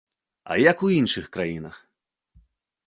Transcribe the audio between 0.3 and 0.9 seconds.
А як у